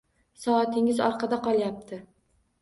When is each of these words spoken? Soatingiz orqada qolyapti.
Soatingiz 0.45 1.01
orqada 1.09 1.39
qolyapti. 1.49 2.01